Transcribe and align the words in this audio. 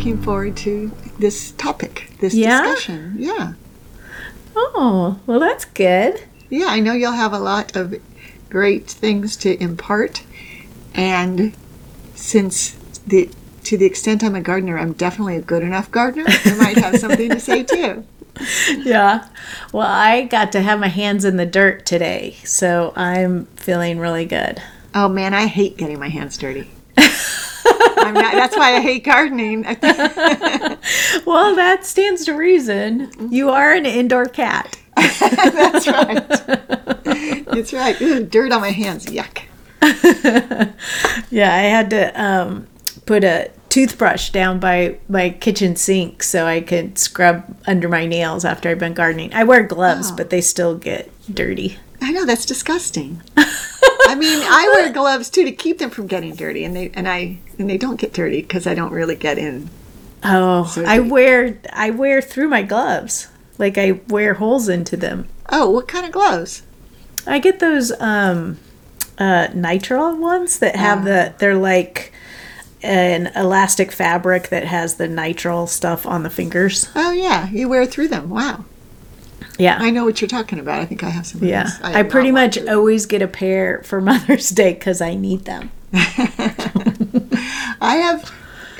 Looking 0.00 0.22
forward 0.22 0.56
to 0.56 0.90
this 1.18 1.50
topic, 1.52 2.10
this 2.20 2.32
Yeah? 2.32 2.62
discussion. 2.62 3.16
Yeah. 3.18 3.52
Oh, 4.56 5.20
well, 5.26 5.38
that's 5.38 5.66
good. 5.66 6.22
Yeah, 6.48 6.66
I 6.68 6.80
know 6.80 6.94
you'll 6.94 7.12
have 7.12 7.34
a 7.34 7.38
lot 7.38 7.76
of 7.76 7.94
great 8.48 8.86
things 8.88 9.36
to 9.36 9.62
impart. 9.62 10.22
And 10.94 11.54
since 12.14 12.70
the 13.06 13.28
to 13.64 13.76
the 13.76 13.84
extent 13.84 14.24
I'm 14.24 14.34
a 14.34 14.40
gardener, 14.40 14.78
I'm 14.78 14.94
definitely 14.94 15.36
a 15.36 15.42
good 15.42 15.62
enough 15.62 15.90
gardener. 15.90 16.24
I 16.26 16.54
might 16.56 16.78
have 16.78 16.96
something 16.96 17.28
to 17.30 17.38
say 17.40 17.62
too. 17.62 18.04
Yeah. 18.78 19.28
Well, 19.70 19.86
I 19.86 20.22
got 20.22 20.50
to 20.52 20.62
have 20.62 20.80
my 20.80 20.88
hands 20.88 21.26
in 21.26 21.36
the 21.36 21.44
dirt 21.44 21.84
today, 21.84 22.36
so 22.44 22.94
I'm 22.96 23.44
feeling 23.56 23.98
really 23.98 24.24
good. 24.24 24.62
Oh 24.94 25.10
man, 25.10 25.34
I 25.34 25.44
hate 25.46 25.76
getting 25.76 25.98
my 25.98 26.08
hands 26.08 26.38
dirty. 26.38 26.70
I'm 28.00 28.14
not, 28.14 28.32
that's 28.32 28.56
why 28.56 28.76
I 28.76 28.80
hate 28.80 29.04
gardening. 29.04 29.64
Well, 31.26 31.54
that 31.56 31.84
stands 31.84 32.24
to 32.24 32.32
reason. 32.34 33.10
You 33.30 33.50
are 33.50 33.72
an 33.72 33.86
indoor 33.86 34.26
cat. 34.26 34.76
That's 34.96 35.86
right. 35.86 36.28
That's 37.46 37.72
right. 37.72 38.00
Ooh, 38.00 38.24
dirt 38.24 38.52
on 38.52 38.60
my 38.60 38.70
hands. 38.70 39.06
Yuck. 39.06 39.42
Yeah, 41.30 41.54
I 41.54 41.60
had 41.62 41.90
to 41.90 42.20
um, 42.22 42.66
put 43.06 43.22
a 43.24 43.50
toothbrush 43.68 44.30
down 44.30 44.58
by 44.58 44.98
my 45.08 45.30
kitchen 45.30 45.76
sink 45.76 46.22
so 46.22 46.46
I 46.46 46.60
could 46.60 46.98
scrub 46.98 47.56
under 47.66 47.88
my 47.88 48.06
nails 48.06 48.44
after 48.44 48.68
I've 48.68 48.78
been 48.80 48.94
gardening. 48.94 49.32
I 49.32 49.44
wear 49.44 49.62
gloves, 49.62 50.10
Wow. 50.10 50.16
but 50.16 50.30
they 50.30 50.40
still 50.40 50.76
get 50.76 51.10
dirty. 51.32 51.78
I 52.02 52.12
know 52.12 52.24
that's 52.24 52.46
disgusting. 52.46 53.22
I 54.06 54.14
mean, 54.14 54.40
I 54.42 54.72
wear 54.74 54.92
gloves 54.92 55.30
too 55.30 55.44
to 55.44 55.52
keep 55.52 55.78
them 55.78 55.90
from 55.90 56.06
getting 56.06 56.34
dirty, 56.34 56.64
and 56.64 56.74
they 56.76 56.90
and 56.94 57.08
I 57.08 57.38
and 57.58 57.68
they 57.68 57.78
don't 57.78 58.00
get 58.00 58.12
dirty 58.12 58.42
because 58.42 58.66
I 58.66 58.74
don't 58.74 58.92
really 58.92 59.16
get 59.16 59.38
in. 59.38 59.70
Oh, 60.22 60.72
I 60.86 61.00
wear 61.00 61.58
I 61.72 61.90
wear 61.90 62.20
through 62.20 62.48
my 62.48 62.62
gloves. 62.62 63.28
Like 63.58 63.78
I 63.78 64.00
wear 64.08 64.34
holes 64.34 64.68
into 64.68 64.96
them. 64.96 65.28
Oh, 65.48 65.70
what 65.70 65.88
kind 65.88 66.06
of 66.06 66.12
gloves? 66.12 66.62
I 67.26 67.38
get 67.38 67.60
those 67.60 67.92
um 68.00 68.58
uh 69.18 69.48
nitrile 69.48 70.18
ones 70.18 70.58
that 70.60 70.76
have 70.76 71.04
the 71.04 71.34
they're 71.38 71.56
like 71.56 72.12
an 72.82 73.26
elastic 73.36 73.92
fabric 73.92 74.48
that 74.48 74.64
has 74.64 74.94
the 74.94 75.06
nitrile 75.06 75.68
stuff 75.68 76.06
on 76.06 76.22
the 76.22 76.30
fingers. 76.30 76.88
Oh 76.94 77.12
yeah, 77.12 77.48
you 77.50 77.68
wear 77.68 77.86
through 77.86 78.08
them. 78.08 78.30
Wow, 78.30 78.64
Yeah. 79.58 79.76
I 79.80 79.90
know 79.90 80.04
what 80.04 80.20
you're 80.20 80.28
talking 80.28 80.58
about. 80.58 80.80
I 80.80 80.86
think 80.86 81.02
I 81.02 81.10
have 81.10 81.26
some. 81.26 81.44
yeah. 81.44 81.68
I, 81.82 81.92
have 81.98 82.08
pretty 82.08 82.30
much 82.30 82.56
worn 82.56 82.68
always 82.70 83.06
get 83.06 83.22
a 83.22 83.28
pair 83.28 83.82
for 83.84 84.00
Mother's 84.10 84.48
Day 84.50 84.74
cuz 84.74 85.00
I 85.00 85.14
need 85.14 85.44
them. 85.44 85.70
I 85.92 86.46
have. 87.96 88.32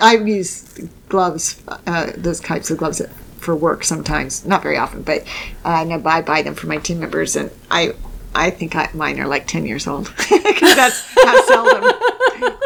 I've 0.02 0.26
used 0.26 0.80
gloves, 1.10 1.62
uh, 1.86 2.12
those 2.16 2.40
types 2.40 2.70
of 2.70 2.78
gloves 2.78 3.02
for 3.38 3.54
work 3.54 3.84
sometimes, 3.84 4.46
not 4.46 4.62
very 4.62 4.78
often, 4.78 5.02
but 5.02 5.24
uh, 5.64 5.84
no, 5.84 6.00
I 6.06 6.22
buy 6.22 6.40
them 6.42 6.54
for 6.54 6.66
my 6.68 6.78
team 6.78 7.00
members, 7.00 7.36
and 7.36 7.50
I, 7.70 7.92
I 8.34 8.48
think 8.50 8.74
I, 8.76 8.88
mine 8.94 9.20
are 9.20 9.26
like 9.26 9.46
ten 9.46 9.66
years 9.66 9.86
old 9.86 10.10
because 10.16 10.74
that's 10.74 11.02
how 11.22 11.42
seldom 11.46 11.82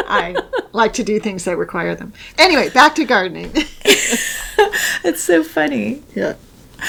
I 0.06 0.36
like 0.72 0.92
to 0.94 1.02
do 1.02 1.18
things 1.18 1.44
that 1.44 1.56
require 1.56 1.96
them. 1.96 2.12
Anyway, 2.38 2.68
back 2.70 2.94
to 2.96 3.04
gardening. 3.04 3.50
It's 5.04 5.22
so 5.22 5.42
funny. 5.42 6.02
yeah. 6.14 6.34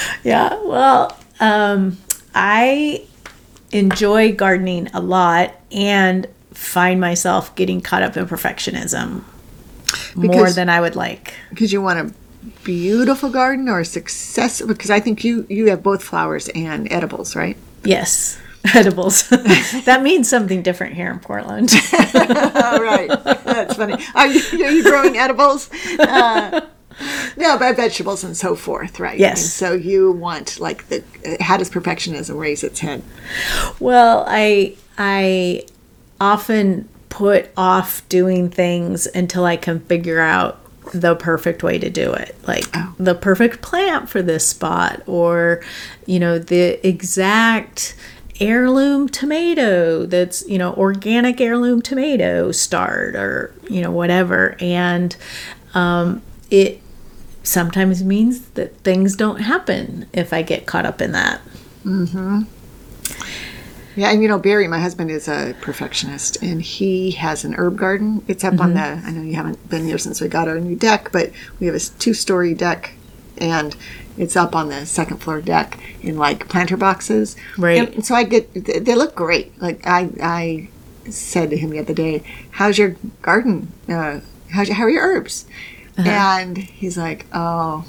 Yeah. 0.24 0.58
Well, 0.64 1.16
um 1.40 1.98
I 2.34 3.04
enjoy 3.72 4.32
gardening 4.34 4.88
a 4.94 5.00
lot 5.00 5.54
and 5.72 6.26
find 6.52 7.00
myself 7.00 7.54
getting 7.54 7.80
caught 7.80 8.02
up 8.02 8.16
in 8.16 8.26
perfectionism 8.26 9.22
more 10.14 10.50
than 10.50 10.68
I 10.68 10.80
would 10.80 10.96
like. 10.96 11.34
Because 11.50 11.72
you 11.72 11.80
want 11.82 11.98
a 12.10 12.14
beautiful 12.64 13.30
garden 13.30 13.68
or 13.68 13.80
a 13.80 13.84
success. 13.84 14.60
Because 14.62 14.90
I 14.90 15.00
think 15.00 15.24
you 15.24 15.46
you 15.48 15.70
have 15.70 15.82
both 15.82 16.02
flowers 16.02 16.48
and 16.48 16.90
edibles, 16.92 17.34
right? 17.36 17.56
Yes, 17.84 18.38
edibles. 18.74 19.28
that 19.84 20.00
means 20.02 20.28
something 20.28 20.62
different 20.62 20.94
here 20.94 21.10
in 21.10 21.18
Portland. 21.20 21.70
Oh, 21.72 22.82
right. 22.82 23.08
That's 23.44 23.76
funny. 23.76 23.94
Are 24.14 24.26
you, 24.26 24.64
are 24.64 24.70
you 24.70 24.82
growing 24.82 25.16
edibles? 25.16 25.70
Uh, 25.98 26.66
no, 27.36 27.58
but 27.58 27.76
vegetables 27.76 28.24
and 28.24 28.36
so 28.36 28.54
forth, 28.54 28.98
right? 29.00 29.18
Yes. 29.18 29.40
And 29.40 29.50
so 29.50 29.72
you 29.72 30.12
want 30.12 30.58
like 30.58 30.88
the 30.88 31.04
how 31.40 31.56
does 31.56 31.70
perfectionism 31.70 32.38
raise 32.38 32.64
its 32.64 32.80
head? 32.80 33.02
well, 33.80 34.24
I 34.26 34.76
I 34.98 35.66
often 36.20 36.88
put 37.08 37.50
off 37.56 38.06
doing 38.08 38.50
things 38.50 39.06
until 39.06 39.44
I 39.44 39.56
can 39.56 39.80
figure 39.80 40.20
out 40.20 40.60
the 40.92 41.16
perfect 41.16 41.62
way 41.62 41.78
to 41.78 41.90
do 41.90 42.12
it. 42.12 42.36
Like 42.46 42.64
the 42.98 43.14
perfect 43.14 43.60
plant 43.62 44.08
for 44.08 44.22
this 44.22 44.46
spot 44.46 45.02
or 45.06 45.62
you 46.06 46.18
know 46.18 46.38
the 46.38 46.86
exact 46.86 47.94
heirloom 48.38 49.08
tomato 49.08 50.04
that's 50.04 50.46
you 50.46 50.58
know 50.58 50.74
organic 50.74 51.40
heirloom 51.40 51.80
tomato 51.80 52.52
start 52.52 53.16
or 53.16 53.54
you 53.70 53.80
know 53.80 53.90
whatever 53.90 54.56
and 54.60 55.16
um, 55.74 56.22
it 56.50 56.80
sometimes 57.46 58.02
means 58.02 58.40
that 58.50 58.76
things 58.78 59.16
don't 59.16 59.40
happen 59.40 60.06
if 60.12 60.32
I 60.32 60.42
get 60.42 60.66
caught 60.66 60.84
up 60.86 61.00
in 61.00 61.12
that. 61.12 61.40
Mm-hmm. 61.84 62.42
Yeah, 63.94 64.10
and 64.10 64.20
you 64.20 64.28
know 64.28 64.38
Barry, 64.38 64.68
my 64.68 64.78
husband 64.78 65.10
is 65.10 65.26
a 65.26 65.54
perfectionist, 65.62 66.42
and 66.42 66.60
he 66.60 67.12
has 67.12 67.44
an 67.44 67.54
herb 67.54 67.78
garden. 67.78 68.22
It's 68.28 68.44
up 68.44 68.60
on 68.60 68.74
the. 68.74 68.80
I 68.82 69.10
know 69.10 69.22
you 69.22 69.34
haven't 69.36 69.70
been 69.70 69.86
here 69.86 69.96
since 69.96 70.20
we 70.20 70.28
got 70.28 70.48
our 70.48 70.60
new 70.60 70.76
deck, 70.76 71.10
but 71.12 71.30
we 71.60 71.66
have 71.66 71.74
a 71.74 71.80
two-story 71.80 72.52
deck, 72.52 72.92
and 73.38 73.74
it's 74.18 74.36
up 74.36 74.54
on 74.54 74.68
the 74.68 74.84
second 74.84 75.18
floor 75.18 75.40
deck 75.40 75.78
in 76.02 76.18
like 76.18 76.46
planter 76.48 76.76
boxes. 76.76 77.36
Right. 77.56 77.94
And 77.94 78.04
so 78.04 78.14
I 78.14 78.24
get. 78.24 78.52
they- 78.52 78.94
look 78.94 79.14
great. 79.14 79.58
Like 79.62 79.86
I, 79.86 80.10
I 80.22 80.68
said 81.10 81.48
to 81.50 81.56
him 81.56 81.70
the 81.70 81.78
other 81.78 81.94
day, 81.94 82.22
"How's 82.50 82.76
your 82.76 82.96
garden? 83.22 83.72
Uh, 83.88 84.20
how's 84.50 84.68
how 84.68 84.82
are 84.84 84.90
your 84.90 85.04
herbs?" 85.04 85.46
Uh-huh. 85.98 86.08
And 86.10 86.58
he's 86.58 86.98
like, 86.98 87.26
"Oh, 87.32 87.84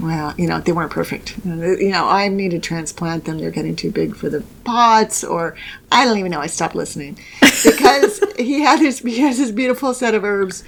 well, 0.00 0.34
you 0.36 0.48
know, 0.48 0.60
they 0.60 0.72
weren't 0.72 0.90
perfect. 0.90 1.36
You 1.44 1.90
know, 1.90 2.08
I 2.08 2.28
need 2.28 2.50
to 2.50 2.58
transplant 2.58 3.24
them. 3.24 3.38
They're 3.38 3.50
getting 3.50 3.76
too 3.76 3.90
big 3.90 4.16
for 4.16 4.28
the 4.28 4.42
pots, 4.64 5.22
or 5.22 5.56
I 5.90 6.04
don't 6.04 6.18
even 6.18 6.32
know. 6.32 6.40
I 6.40 6.46
stopped 6.46 6.74
listening 6.74 7.18
because 7.40 8.20
he 8.36 8.62
had 8.62 8.80
his 8.80 8.98
he 9.00 9.20
has 9.20 9.38
this 9.38 9.50
beautiful 9.50 9.94
set 9.94 10.14
of 10.14 10.24
herbs 10.24 10.64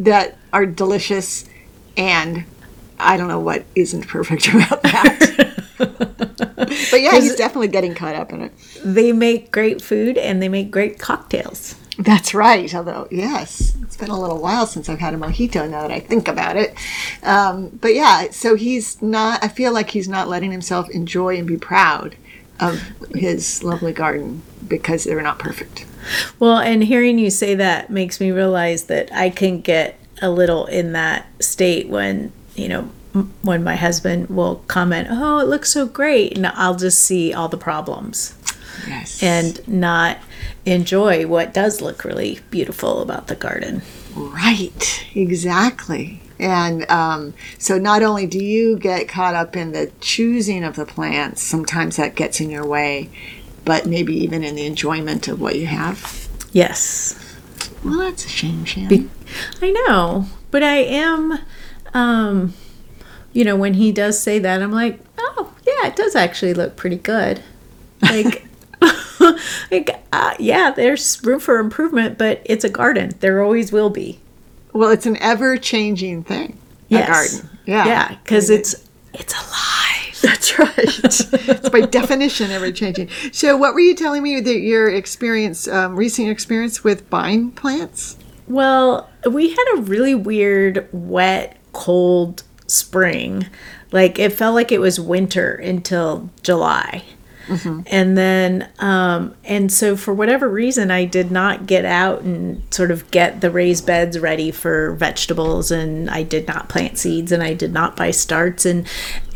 that 0.00 0.38
are 0.52 0.64
delicious, 0.64 1.44
and 1.96 2.44
I 2.98 3.16
don't 3.16 3.28
know 3.28 3.40
what 3.40 3.64
isn't 3.74 4.06
perfect 4.06 4.48
about 4.54 4.82
that. 4.84 5.64
but 5.78 7.00
yeah, 7.00 7.12
he's 7.12 7.36
definitely 7.36 7.68
getting 7.68 7.94
caught 7.94 8.14
up 8.14 8.32
in 8.32 8.42
it. 8.42 8.52
They 8.84 9.12
make 9.12 9.52
great 9.52 9.82
food 9.82 10.18
and 10.18 10.42
they 10.42 10.48
make 10.48 10.70
great 10.70 10.98
cocktails. 10.98 11.76
That's 11.98 12.32
right. 12.32 12.72
Although, 12.74 13.08
yes, 13.10 13.76
it's 13.82 13.96
been 13.96 14.10
a 14.10 14.18
little 14.20 14.40
while 14.40 14.66
since 14.66 14.88
I've 14.88 15.00
had 15.00 15.14
a 15.14 15.16
mojito 15.16 15.68
now 15.68 15.82
that 15.82 15.90
I 15.90 15.98
think 16.00 16.28
about 16.28 16.56
it. 16.56 16.74
Um, 17.22 17.70
but 17.80 17.94
yeah, 17.94 18.30
so 18.30 18.54
he's 18.54 19.02
not, 19.02 19.42
I 19.42 19.48
feel 19.48 19.72
like 19.72 19.90
he's 19.90 20.08
not 20.08 20.28
letting 20.28 20.52
himself 20.52 20.88
enjoy 20.90 21.36
and 21.36 21.46
be 21.46 21.56
proud 21.56 22.14
of 22.60 22.80
his 23.14 23.62
lovely 23.64 23.92
garden 23.92 24.42
because 24.66 25.04
they're 25.04 25.22
not 25.22 25.38
perfect. 25.38 25.86
Well, 26.38 26.58
and 26.58 26.84
hearing 26.84 27.18
you 27.18 27.30
say 27.30 27.54
that 27.56 27.90
makes 27.90 28.20
me 28.20 28.30
realize 28.30 28.84
that 28.84 29.12
I 29.12 29.30
can 29.30 29.60
get 29.60 29.98
a 30.22 30.30
little 30.30 30.66
in 30.66 30.92
that 30.92 31.26
state 31.42 31.88
when, 31.88 32.32
you 32.54 32.68
know, 32.68 32.82
when 33.42 33.64
my 33.64 33.74
husband 33.76 34.28
will 34.28 34.56
comment, 34.68 35.08
"Oh, 35.10 35.38
it 35.40 35.48
looks 35.48 35.70
so 35.70 35.86
great." 35.86 36.36
And 36.36 36.46
I'll 36.46 36.76
just 36.76 37.00
see 37.00 37.32
all 37.32 37.48
the 37.48 37.56
problems 37.56 38.34
Yes. 38.86 39.22
and 39.22 39.66
not 39.66 40.18
enjoy 40.72 41.26
what 41.26 41.54
does 41.54 41.80
look 41.80 42.04
really 42.04 42.40
beautiful 42.50 43.00
about 43.00 43.26
the 43.26 43.34
garden. 43.34 43.82
Right, 44.14 45.06
exactly. 45.14 46.20
And 46.38 46.88
um, 46.90 47.34
so, 47.58 47.78
not 47.78 48.02
only 48.02 48.26
do 48.26 48.42
you 48.42 48.78
get 48.78 49.08
caught 49.08 49.34
up 49.34 49.56
in 49.56 49.72
the 49.72 49.90
choosing 50.00 50.62
of 50.62 50.76
the 50.76 50.86
plants, 50.86 51.42
sometimes 51.42 51.96
that 51.96 52.14
gets 52.14 52.40
in 52.40 52.48
your 52.48 52.64
way, 52.64 53.10
but 53.64 53.86
maybe 53.86 54.14
even 54.16 54.44
in 54.44 54.54
the 54.54 54.64
enjoyment 54.64 55.26
of 55.28 55.40
what 55.40 55.56
you 55.56 55.66
have. 55.66 56.28
Yes. 56.52 57.36
Well, 57.84 57.98
that's 57.98 58.24
a 58.24 58.28
shame, 58.28 58.64
Shannon. 58.64 58.88
Be- 58.88 59.10
I 59.60 59.70
know, 59.70 60.26
but 60.50 60.62
I 60.62 60.76
am, 60.76 61.40
um, 61.92 62.54
you 63.32 63.44
know, 63.44 63.56
when 63.56 63.74
he 63.74 63.92
does 63.92 64.20
say 64.20 64.38
that, 64.38 64.62
I'm 64.62 64.72
like, 64.72 65.00
oh, 65.18 65.52
yeah, 65.66 65.88
it 65.88 65.96
does 65.96 66.14
actually 66.14 66.54
look 66.54 66.76
pretty 66.76 66.96
good. 66.96 67.42
Like, 68.00 68.47
like 69.70 69.90
uh, 70.12 70.34
yeah, 70.38 70.70
there's 70.70 71.22
room 71.24 71.40
for 71.40 71.58
improvement, 71.58 72.18
but 72.18 72.42
it's 72.44 72.64
a 72.64 72.68
garden. 72.68 73.12
There 73.20 73.42
always 73.42 73.72
will 73.72 73.90
be. 73.90 74.20
well, 74.72 74.90
it's 74.90 75.06
an 75.06 75.16
ever 75.18 75.56
changing 75.56 76.24
thing. 76.24 76.58
A 76.90 77.06
garden. 77.06 77.50
Yeah. 77.66 77.86
yeah, 77.86 78.16
because 78.22 78.50
it's 78.50 78.88
it's 79.12 79.34
alive. 79.34 80.18
That's 80.22 80.58
right. 80.58 80.74
it's 80.76 81.68
by 81.68 81.82
definition 81.82 82.50
ever 82.50 82.72
changing. 82.72 83.08
So, 83.30 83.56
what 83.56 83.72
were 83.74 83.80
you 83.80 83.94
telling 83.94 84.22
me 84.22 84.40
that 84.40 84.58
your 84.58 84.88
experience, 84.88 85.68
um, 85.68 85.94
recent 85.94 86.28
experience 86.28 86.82
with 86.82 87.08
buying 87.08 87.52
plants? 87.52 88.16
Well, 88.48 89.08
we 89.30 89.50
had 89.50 89.64
a 89.74 89.82
really 89.82 90.16
weird, 90.16 90.88
wet, 90.92 91.56
cold 91.72 92.42
spring. 92.66 93.46
Like 93.92 94.18
it 94.18 94.32
felt 94.32 94.54
like 94.54 94.72
it 94.72 94.80
was 94.80 94.98
winter 94.98 95.54
until 95.54 96.30
July. 96.42 97.04
And 97.86 98.16
then, 98.16 98.68
um, 98.78 99.34
and 99.44 99.72
so 99.72 99.96
for 99.96 100.12
whatever 100.12 100.48
reason, 100.48 100.90
I 100.90 101.04
did 101.04 101.30
not 101.30 101.66
get 101.66 101.84
out 101.84 102.22
and 102.22 102.62
sort 102.72 102.90
of 102.90 103.10
get 103.10 103.40
the 103.40 103.50
raised 103.50 103.86
beds 103.86 104.18
ready 104.18 104.50
for 104.50 104.92
vegetables, 104.92 105.70
and 105.70 106.10
I 106.10 106.22
did 106.22 106.46
not 106.46 106.68
plant 106.68 106.98
seeds, 106.98 107.32
and 107.32 107.42
I 107.42 107.54
did 107.54 107.72
not 107.72 107.96
buy 107.96 108.10
starts, 108.10 108.66
and 108.66 108.86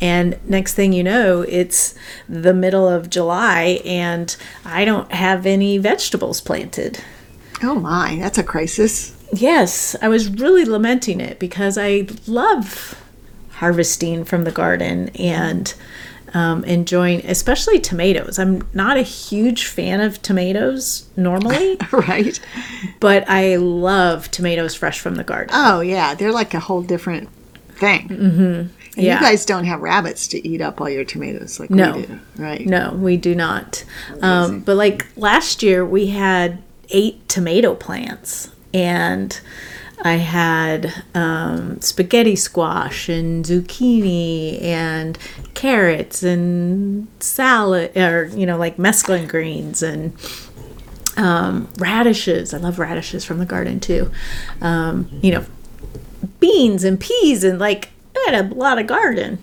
and 0.00 0.38
next 0.48 0.74
thing 0.74 0.92
you 0.92 1.02
know, 1.02 1.42
it's 1.42 1.94
the 2.28 2.54
middle 2.54 2.88
of 2.88 3.10
July, 3.10 3.80
and 3.84 4.36
I 4.64 4.84
don't 4.84 5.10
have 5.12 5.46
any 5.46 5.78
vegetables 5.78 6.40
planted. 6.40 7.02
Oh 7.62 7.76
my, 7.76 8.16
that's 8.20 8.38
a 8.38 8.42
crisis. 8.42 9.16
Yes, 9.32 9.96
I 10.02 10.08
was 10.08 10.28
really 10.28 10.64
lamenting 10.64 11.20
it 11.20 11.38
because 11.38 11.78
I 11.78 12.06
love 12.26 13.01
harvesting 13.62 14.24
from 14.24 14.42
the 14.42 14.50
garden 14.50 15.08
and 15.10 15.72
um, 16.34 16.64
enjoying, 16.64 17.24
especially 17.26 17.78
tomatoes. 17.78 18.36
I'm 18.40 18.66
not 18.74 18.96
a 18.96 19.02
huge 19.02 19.66
fan 19.66 20.00
of 20.00 20.20
tomatoes 20.20 21.06
normally, 21.16 21.78
right? 21.92 22.40
but 22.98 23.22
I 23.30 23.54
love 23.56 24.28
tomatoes 24.32 24.74
fresh 24.74 24.98
from 24.98 25.14
the 25.14 25.22
garden. 25.22 25.50
Oh 25.56 25.80
yeah, 25.80 26.14
they're 26.16 26.32
like 26.32 26.54
a 26.54 26.58
whole 26.60 26.82
different 26.82 27.28
thing. 27.76 28.08
Mm-hmm. 28.08 28.42
And 28.42 28.70
Yeah. 28.96 29.14
you 29.14 29.20
guys 29.20 29.46
don't 29.46 29.64
have 29.66 29.80
rabbits 29.80 30.26
to 30.28 30.48
eat 30.48 30.60
up 30.60 30.80
all 30.80 30.90
your 30.90 31.04
tomatoes 31.04 31.60
like 31.60 31.70
No. 31.70 31.96
we 31.96 32.06
do, 32.06 32.18
right? 32.36 32.66
No, 32.66 32.94
we 32.94 33.16
do 33.16 33.36
not. 33.36 33.84
Um, 34.22 34.58
but 34.60 34.74
like 34.76 35.06
last 35.16 35.62
year, 35.62 35.84
we 35.86 36.08
had 36.08 36.60
eight 36.88 37.28
tomato 37.28 37.74
plants, 37.76 38.50
and 38.74 39.38
I 40.02 40.14
had 40.14 40.92
um, 41.14 41.80
spaghetti 41.80 42.34
squash 42.34 43.08
and 43.08 43.44
zucchini 43.44 44.60
and 44.62 45.16
carrots 45.54 46.22
and 46.24 47.06
salad, 47.20 47.96
or 47.96 48.26
you 48.26 48.44
know, 48.44 48.58
like 48.58 48.76
mesclun 48.76 49.28
greens 49.28 49.82
and 49.82 50.12
um, 51.16 51.68
radishes. 51.78 52.52
I 52.52 52.58
love 52.58 52.78
radishes 52.78 53.24
from 53.24 53.38
the 53.38 53.46
garden 53.46 53.78
too. 53.78 54.10
Um, 54.60 55.08
you 55.22 55.32
know, 55.32 55.44
beans 56.40 56.82
and 56.84 56.98
peas 56.98 57.44
and 57.44 57.58
like 57.58 57.90
I 58.16 58.30
had 58.30 58.52
a 58.52 58.54
lot 58.54 58.78
of 58.78 58.86
garden. 58.86 59.38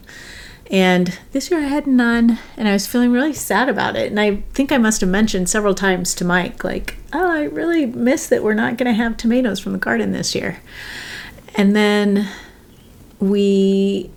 And 0.69 1.17
this 1.31 1.49
year 1.49 1.59
I 1.59 1.67
had 1.67 1.87
none, 1.87 2.37
and 2.55 2.67
I 2.67 2.73
was 2.73 2.85
feeling 2.85 3.11
really 3.11 3.33
sad 3.33 3.69
about 3.69 3.95
it. 3.95 4.11
And 4.11 4.19
I 4.19 4.43
think 4.53 4.71
I 4.71 4.77
must 4.77 5.01
have 5.01 5.09
mentioned 5.09 5.49
several 5.49 5.73
times 5.73 6.13
to 6.15 6.25
Mike, 6.25 6.63
like, 6.63 6.97
oh, 7.11 7.31
I 7.31 7.43
really 7.45 7.87
miss 7.87 8.27
that 8.27 8.43
we're 8.43 8.53
not 8.53 8.77
going 8.77 8.85
to 8.85 8.93
have 8.93 9.17
tomatoes 9.17 9.59
from 9.59 9.73
the 9.73 9.79
garden 9.79 10.11
this 10.11 10.35
year. 10.35 10.59
And 11.55 11.75
then 11.75 12.27
we 13.19 14.11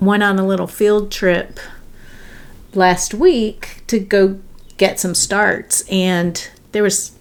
went 0.00 0.22
on 0.22 0.38
a 0.38 0.46
little 0.46 0.66
field 0.66 1.12
trip 1.12 1.60
last 2.74 3.12
week 3.12 3.82
to 3.88 3.98
go 4.00 4.40
get 4.78 4.98
some 4.98 5.14
starts, 5.14 5.86
and 5.90 6.48
there 6.72 6.82
was 6.82 7.12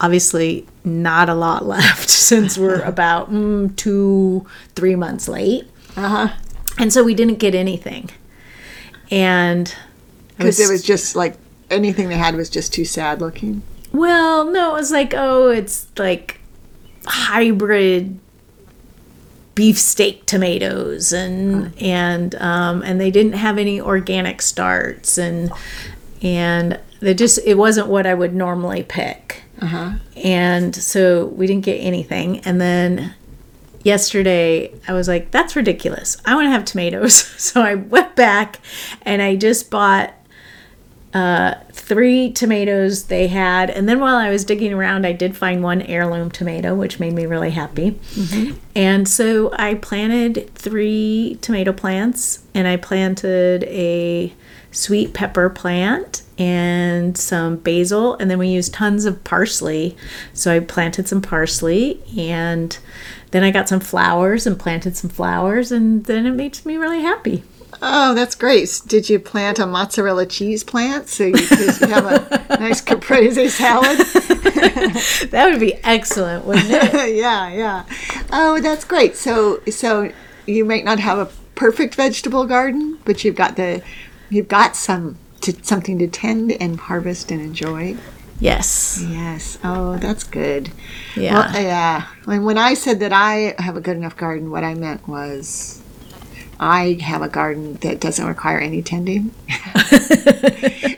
obviously 0.00 0.66
not 0.84 1.28
a 1.28 1.34
lot 1.34 1.64
left 1.66 2.10
since 2.10 2.58
we're 2.58 2.80
about 2.82 3.30
mm, 3.30 3.74
two, 3.76 4.44
three 4.74 4.96
months 4.96 5.28
late. 5.28 5.68
Uh 5.96 6.08
huh. 6.08 6.36
And 6.78 6.92
so 6.92 7.02
we 7.04 7.14
didn't 7.14 7.38
get 7.38 7.54
anything. 7.54 8.10
And 9.10 9.74
Because 10.36 10.60
it 10.60 10.70
was 10.70 10.82
just 10.82 11.16
like 11.16 11.36
anything 11.70 12.08
they 12.08 12.16
had 12.16 12.34
was 12.36 12.48
just 12.50 12.72
too 12.72 12.84
sad 12.84 13.20
looking. 13.20 13.62
well, 13.92 14.44
no, 14.50 14.70
it 14.70 14.74
was 14.74 14.90
like, 14.90 15.12
oh, 15.16 15.48
it's 15.48 15.86
like 15.98 16.40
hybrid 17.06 18.18
beefsteak 19.54 20.24
tomatoes 20.26 21.12
and 21.12 21.74
and 21.82 22.34
um 22.36 22.82
and 22.82 23.00
they 23.00 23.10
didn't 23.10 23.32
have 23.32 23.58
any 23.58 23.80
organic 23.80 24.40
starts 24.40 25.18
and 25.18 25.50
and 26.22 26.78
they 27.00 27.12
just 27.12 27.38
it 27.44 27.54
wasn't 27.58 27.86
what 27.88 28.06
I 28.06 28.14
would 28.14 28.34
normally 28.34 28.82
pick. 28.84 29.42
Uh 29.60 29.66
huh. 29.66 29.92
And 30.16 30.74
so 30.74 31.26
we 31.26 31.46
didn't 31.46 31.64
get 31.64 31.76
anything. 31.78 32.38
And 32.40 32.60
then 32.60 33.14
yesterday 33.82 34.72
I 34.86 34.92
was 34.92 35.08
like, 35.08 35.30
that's 35.30 35.56
ridiculous. 35.56 36.16
I 36.24 36.34
want 36.34 36.46
to 36.46 36.50
have 36.50 36.64
tomatoes. 36.64 37.24
So 37.40 37.62
I 37.62 37.74
went 37.74 38.14
back 38.16 38.60
and 39.02 39.22
I 39.22 39.34
just 39.34 39.70
bought 39.70 40.14
uh, 41.14 41.54
three 41.72 42.30
tomatoes 42.30 43.04
they 43.04 43.26
had. 43.28 43.70
And 43.70 43.88
then 43.88 43.98
while 43.98 44.14
I 44.16 44.30
was 44.30 44.44
digging 44.44 44.72
around, 44.72 45.04
I 45.06 45.12
did 45.12 45.36
find 45.36 45.62
one 45.62 45.82
heirloom 45.82 46.30
tomato, 46.30 46.74
which 46.74 47.00
made 47.00 47.14
me 47.14 47.26
really 47.26 47.50
happy. 47.50 47.98
And 48.76 49.08
so 49.08 49.52
I 49.54 49.74
planted 49.74 50.54
three 50.54 51.38
tomato 51.40 51.72
plants 51.72 52.44
and 52.54 52.68
I 52.68 52.76
planted 52.76 53.64
a 53.64 54.32
sweet 54.70 55.14
pepper 55.14 55.50
plant 55.50 56.22
and 56.40 57.18
some 57.18 57.56
basil 57.56 58.14
and 58.14 58.30
then 58.30 58.38
we 58.38 58.48
used 58.48 58.72
tons 58.72 59.04
of 59.04 59.22
parsley 59.24 59.94
so 60.32 60.50
i 60.50 60.58
planted 60.58 61.06
some 61.06 61.20
parsley 61.20 62.00
and 62.18 62.78
then 63.30 63.44
i 63.44 63.50
got 63.50 63.68
some 63.68 63.78
flowers 63.78 64.46
and 64.46 64.58
planted 64.58 64.96
some 64.96 65.10
flowers 65.10 65.70
and 65.70 66.06
then 66.06 66.24
it 66.24 66.32
makes 66.32 66.64
me 66.64 66.76
really 66.76 67.02
happy 67.02 67.42
Oh, 67.82 68.14
that's 68.14 68.34
great. 68.34 68.82
Did 68.86 69.08
you 69.08 69.18
plant 69.18 69.58
a 69.58 69.66
mozzarella 69.66 70.26
cheese 70.26 70.62
plant 70.62 71.08
so 71.08 71.24
you 71.24 71.32
could 71.32 71.88
have 71.88 72.04
a 72.04 72.58
nice 72.60 72.82
caprese 72.82 73.48
salad? 73.48 73.96
that 75.30 75.48
would 75.50 75.60
be 75.60 75.74
excellent 75.82 76.44
wouldn't 76.44 76.66
it 76.70 76.92
yeah, 77.16 77.48
yeah. 77.50 77.86
Oh, 78.30 78.60
that's 78.60 78.84
great. 78.84 79.16
So, 79.16 79.60
so 79.70 80.12
you 80.46 80.66
might 80.66 80.84
not 80.84 80.98
have 80.98 81.18
a 81.18 81.32
perfect 81.54 81.94
vegetable 81.94 82.44
garden, 82.44 82.98
but 83.06 83.24
you've 83.24 83.36
got 83.36 83.56
the, 83.56 83.82
you've 84.28 84.48
got 84.48 84.76
some 84.76 85.16
to 85.42 85.52
something 85.64 85.98
to 85.98 86.08
tend 86.08 86.52
and 86.52 86.78
harvest 86.78 87.30
and 87.30 87.40
enjoy. 87.40 87.96
yes 88.38 89.02
Yes. 89.08 89.58
Oh, 89.64 89.96
that's 89.98 90.24
good. 90.24 90.70
yeah 91.16 91.52
Well, 91.52 91.62
yeah. 91.62 92.06
When 92.24 92.44
when 92.44 92.58
I 92.58 92.74
said 92.74 93.00
that 93.00 93.12
I 93.12 93.54
have 93.58 93.76
a 93.76 93.80
good 93.80 93.96
enough 93.96 94.16
garden, 94.16 94.50
what 94.50 94.64
I 94.64 94.74
meant 94.74 95.06
was. 95.08 95.82
I 96.62 96.98
have 97.00 97.22
a 97.22 97.28
garden 97.28 97.78
that 97.80 98.00
doesn't 98.00 98.26
require 98.26 98.58
any 98.58 98.82
tending, 98.82 99.32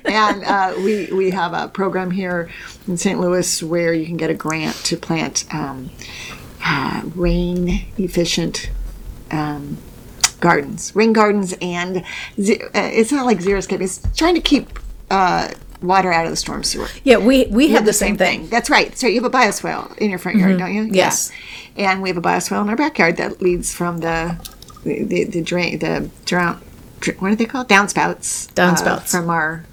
and 0.05 0.45
uh, 0.45 0.75
we 0.79 1.07
we 1.13 1.31
have 1.31 1.53
a 1.55 1.69
program 1.69 2.11
here 2.11 2.51
in 2.89 2.97
St. 2.97 3.21
Louis 3.21 3.63
where 3.63 3.95
you 3.95 4.05
can 4.05 4.17
get 4.17 4.29
a 4.29 4.35
grant 4.35 4.75
to 4.87 4.97
plant 4.97 5.45
um, 5.55 5.91
uh, 6.65 7.03
rain 7.15 7.87
efficient 7.97 8.71
um, 9.31 9.79
gardens, 10.43 10.95
rain 10.95 11.15
gardens, 11.15 11.55
and 11.63 11.99
uh, 11.99 12.03
it's 12.37 13.11
not 13.13 13.25
like 13.25 13.39
xeriscape. 13.39 13.81
It's 13.81 14.01
trying 14.15 14.35
to 14.35 14.41
keep 14.43 14.79
uh, 15.11 15.49
water 15.81 16.13
out 16.13 16.25
of 16.27 16.31
the 16.31 16.37
storm 16.37 16.63
sewer. 16.63 16.89
yeah 17.05 17.17
we 17.17 17.47
we 17.47 17.67
You 17.67 17.75
have 17.75 17.87
the 17.87 17.93
same 17.93 18.17
thing, 18.17 18.49
That's 18.49 18.69
right. 18.69 18.97
So 18.99 19.07
you 19.07 19.23
have 19.23 19.35
a 19.35 19.37
bioswale 19.39 19.97
in 19.99 20.11
your 20.11 20.19
front 20.19 20.39
yard, 20.39 20.59
don't 20.59 20.75
you? 20.75 20.85
Yes. 20.85 21.31
Yeah. 21.75 21.93
And 21.93 22.03
we 22.03 22.09
have 22.11 22.19
a 22.19 22.23
bioswale 22.23 22.63
in 22.63 22.69
our 22.69 22.77
backyard 22.77 23.17
that 23.17 23.41
leads 23.41 23.75
from 23.75 23.99
the 23.99 24.37
the, 24.85 25.05
the, 25.05 25.25
the 25.25 25.43
drain 25.43 25.79
the 25.79 26.11
drown 26.27 26.61
what 27.19 27.33
are 27.33 27.37
they 27.37 27.47
called 27.47 27.69
downspouts 27.69 28.49
uh, 28.51 28.53
Downspouts. 28.55 29.09
from 29.11 29.29
our 29.31 29.65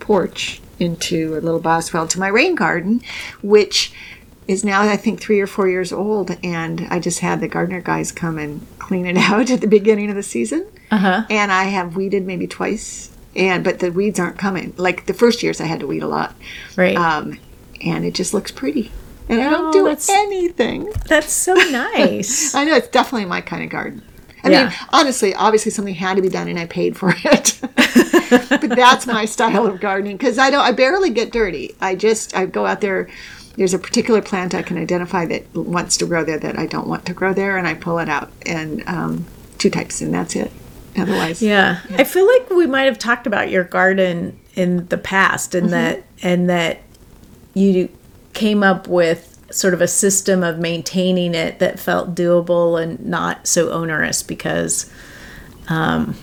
porch 0.00 0.60
into 0.78 1.32
a 1.36 1.40
little 1.40 1.60
bioswale 1.60 2.08
to 2.08 2.18
my 2.20 2.28
rain 2.28 2.54
garden, 2.54 3.00
which 3.42 3.92
is 4.48 4.64
now 4.64 4.80
I 4.82 4.96
think 4.96 5.20
three 5.20 5.38
or 5.40 5.46
four 5.46 5.68
years 5.68 5.92
old, 5.92 6.36
and 6.42 6.86
I 6.90 6.98
just 6.98 7.20
had 7.20 7.40
the 7.40 7.46
gardener 7.48 7.80
guys 7.80 8.10
come 8.10 8.38
and 8.38 8.66
clean 8.80 9.06
it 9.06 9.16
out 9.30 9.50
at 9.50 9.60
the 9.60 9.66
beginning 9.68 10.10
of 10.10 10.16
the 10.16 10.22
season 10.22 10.66
uh-huh 10.90 11.24
and 11.28 11.52
I 11.52 11.64
have 11.64 11.94
weeded 11.96 12.26
maybe 12.26 12.46
twice. 12.46 13.10
And 13.36 13.62
but 13.62 13.78
the 13.78 13.92
weeds 13.92 14.18
aren't 14.18 14.38
coming. 14.38 14.72
Like 14.78 15.06
the 15.06 15.12
first 15.14 15.42
years, 15.44 15.60
I 15.60 15.66
had 15.66 15.80
to 15.80 15.86
weed 15.86 16.02
a 16.02 16.08
lot, 16.08 16.34
right 16.76 16.96
um, 16.96 17.38
and 17.84 18.04
it 18.04 18.14
just 18.14 18.32
looks 18.34 18.50
pretty. 18.50 18.90
and 19.28 19.40
I 19.40 19.50
don't 19.50 19.66
Oh, 19.68 19.72
do 19.72 19.84
that's- 19.84 20.08
anything. 20.08 20.90
That's 21.06 21.30
so 21.30 21.52
nice. 21.70 22.54
I 22.54 22.64
know 22.64 22.74
it's 22.74 22.88
definitely 22.88 23.26
my 23.26 23.42
kind 23.42 23.62
of 23.62 23.68
garden. 23.70 24.02
I 24.42 24.48
Yeah. 24.50 24.64
mean, 24.68 24.74
honestly, 24.90 25.34
obviously 25.34 25.70
something 25.70 25.94
had 25.94 26.14
to 26.16 26.22
be 26.22 26.28
done, 26.30 26.48
and 26.48 26.58
I 26.58 26.64
paid 26.66 26.96
for 26.96 27.12
it. 27.24 27.58
but 28.50 28.70
that's 28.70 29.06
my 29.06 29.24
style 29.26 29.66
of 29.66 29.78
gardening 29.80 30.16
because 30.16 30.38
I 30.38 30.50
don't. 30.50 30.62
I 30.64 30.72
barely 30.72 31.10
get 31.10 31.30
dirty. 31.30 31.74
I 31.80 31.94
just 31.94 32.34
I 32.36 32.46
go 32.46 32.66
out 32.66 32.80
there. 32.80 33.08
There's 33.58 33.74
a 33.74 33.78
particular 33.78 34.22
plant 34.22 34.54
I 34.54 34.62
can 34.62 34.78
identify 34.78 35.26
that 35.26 35.54
wants 35.54 35.96
to 35.98 36.06
grow 36.06 36.24
there 36.24 36.38
that 36.38 36.58
I 36.58 36.66
don't 36.66 36.86
want 36.86 37.04
to 37.06 37.12
grow 37.12 37.34
there, 37.34 37.58
and 37.58 37.66
I 37.66 37.74
pull 37.74 37.98
it 37.98 38.08
out. 38.08 38.32
And 38.46 38.82
um, 38.88 39.26
two 39.58 39.68
types, 39.68 40.00
and 40.00 40.14
that's 40.14 40.34
it. 40.36 40.50
Otherwise, 40.96 41.42
Yeah. 41.42 41.80
I 41.90 42.04
feel 42.04 42.26
like 42.26 42.48
we 42.50 42.66
might 42.66 42.84
have 42.84 42.98
talked 42.98 43.26
about 43.26 43.50
your 43.50 43.64
garden 43.64 44.38
in 44.54 44.86
the 44.88 44.98
past 44.98 45.54
and 45.54 45.70
that 45.72 46.04
and 46.22 46.48
that 46.48 46.80
you 47.54 47.88
came 48.32 48.62
up 48.62 48.88
with 48.88 49.38
sort 49.50 49.74
of 49.74 49.80
a 49.80 49.88
system 49.88 50.42
of 50.42 50.58
maintaining 50.58 51.34
it 51.34 51.58
that 51.58 51.78
felt 51.78 52.14
doable 52.14 52.82
and 52.82 53.04
not 53.04 53.46
so 53.46 53.70
onerous 53.70 54.22
because 54.22 54.92
um, 55.68 56.16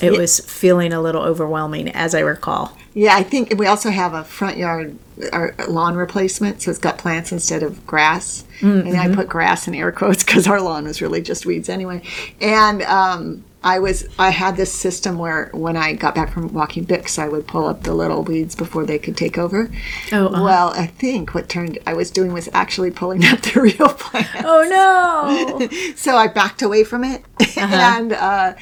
it 0.00 0.12
was 0.12 0.40
feeling 0.40 0.92
a 0.92 1.00
little 1.00 1.22
overwhelming 1.22 1.88
as 1.90 2.14
I 2.14 2.20
recall. 2.20 2.76
Yeah, 2.94 3.16
I 3.16 3.22
think 3.22 3.58
we 3.58 3.66
also 3.66 3.90
have 3.90 4.12
a 4.14 4.24
front 4.24 4.58
yard 4.58 4.98
our 5.32 5.54
lawn 5.68 5.94
replacement, 5.94 6.62
so 6.62 6.70
it's 6.70 6.80
got 6.80 6.98
plants 6.98 7.32
instead 7.32 7.62
of 7.62 7.86
grass. 7.86 8.44
And 8.60 8.96
I 8.96 9.14
put 9.14 9.28
grass 9.28 9.68
in 9.68 9.74
air 9.74 9.92
quotes 9.92 10.24
because 10.24 10.46
our 10.46 10.60
lawn 10.60 10.84
was 10.84 11.02
really 11.02 11.22
just 11.22 11.46
weeds 11.46 11.68
anyway. 11.68 12.02
And 12.40 12.82
um, 12.82 13.44
I 13.64 13.78
was 13.78 14.08
I 14.18 14.30
had 14.30 14.56
this 14.56 14.72
system 14.72 15.18
where 15.18 15.50
when 15.52 15.76
I 15.76 15.92
got 15.92 16.14
back 16.14 16.32
from 16.32 16.52
walking 16.52 16.84
Bix, 16.84 17.18
I 17.18 17.28
would 17.28 17.46
pull 17.46 17.66
up 17.66 17.84
the 17.84 17.94
little 17.94 18.24
weeds 18.24 18.54
before 18.54 18.84
they 18.84 18.98
could 18.98 19.16
take 19.16 19.38
over. 19.38 19.70
Oh, 20.12 20.26
uh-huh. 20.26 20.42
well, 20.42 20.68
I 20.70 20.86
think 20.86 21.34
what 21.34 21.48
turned 21.48 21.78
I 21.86 21.94
was 21.94 22.10
doing 22.10 22.32
was 22.32 22.48
actually 22.52 22.90
pulling 22.90 23.24
up 23.26 23.40
the 23.42 23.60
real 23.60 23.88
plants. 23.88 24.30
Oh 24.44 25.58
no. 25.60 25.92
so 25.96 26.16
I 26.16 26.28
backed 26.28 26.62
away 26.62 26.84
from 26.84 27.04
it, 27.04 27.22
and 27.56 28.12
uh, 28.12 28.54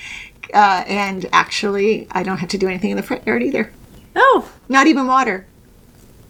uh, 0.52 0.84
and 0.86 1.26
actually 1.32 2.06
I 2.10 2.22
don't 2.22 2.38
have 2.38 2.50
to 2.50 2.58
do 2.58 2.68
anything 2.68 2.90
in 2.90 2.96
the 2.96 3.02
front 3.02 3.26
yard 3.26 3.42
either. 3.42 3.72
Oh, 4.16 4.50
Not 4.68 4.86
even 4.86 5.06
water. 5.06 5.46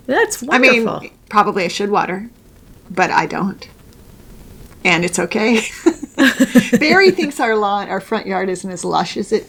that's 0.07 0.45
I 0.49 0.59
mean, 0.59 0.89
probably 1.29 1.65
I 1.65 1.69
should 1.69 1.91
water, 1.91 2.31
but 2.91 3.11
I 3.11 3.27
don't. 3.27 3.69
And 4.85 5.05
it's 5.05 5.19
okay. 5.19 5.61
Barry 6.79 7.11
thinks 7.11 7.39
our 7.41 7.55
lawn, 7.57 7.89
our 7.89 8.01
front 8.01 8.27
yard 8.27 8.49
isn't 8.49 8.71
as 8.71 8.85
lush 8.85 9.17
as 9.17 9.33
it 9.33 9.49